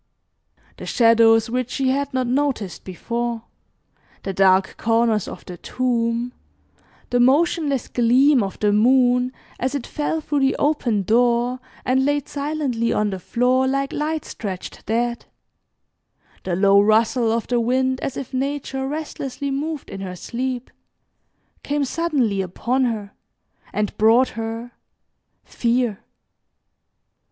[0.77, 3.43] The shadows which she had not noticed before,
[4.23, 6.33] the dark corners of the tomb,
[7.11, 12.27] the motionless gleam of the moon as it fell through the open door, and laid
[12.27, 15.27] silently on the floor like light stretched dead,
[16.45, 20.71] the low rustle of the wind as if Nature restlessly moved in her sleep,
[21.61, 23.11] came suddenly upon her,
[23.71, 24.71] and brought her
[25.43, 25.99] fear.